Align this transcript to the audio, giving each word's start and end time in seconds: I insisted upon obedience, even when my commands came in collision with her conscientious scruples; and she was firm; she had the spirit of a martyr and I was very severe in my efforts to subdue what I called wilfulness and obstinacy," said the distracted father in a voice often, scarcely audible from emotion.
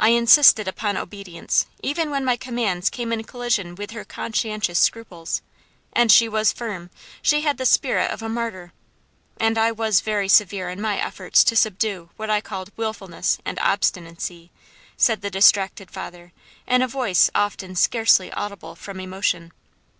I 0.00 0.08
insisted 0.08 0.66
upon 0.66 0.96
obedience, 0.96 1.66
even 1.80 2.10
when 2.10 2.24
my 2.24 2.36
commands 2.36 2.90
came 2.90 3.12
in 3.12 3.22
collision 3.22 3.76
with 3.76 3.92
her 3.92 4.04
conscientious 4.04 4.80
scruples; 4.80 5.42
and 5.92 6.10
she 6.10 6.28
was 6.28 6.52
firm; 6.52 6.90
she 7.22 7.42
had 7.42 7.56
the 7.56 7.64
spirit 7.64 8.10
of 8.10 8.20
a 8.20 8.28
martyr 8.28 8.72
and 9.36 9.56
I 9.56 9.70
was 9.70 10.00
very 10.00 10.26
severe 10.26 10.68
in 10.70 10.80
my 10.80 10.98
efforts 10.98 11.44
to 11.44 11.54
subdue 11.54 12.10
what 12.16 12.30
I 12.30 12.40
called 12.40 12.72
wilfulness 12.76 13.38
and 13.44 13.60
obstinacy," 13.60 14.50
said 14.96 15.22
the 15.22 15.30
distracted 15.30 15.88
father 15.92 16.32
in 16.66 16.82
a 16.82 16.88
voice 16.88 17.30
often, 17.32 17.76
scarcely 17.76 18.32
audible 18.32 18.74
from 18.74 18.98
emotion. 18.98 19.52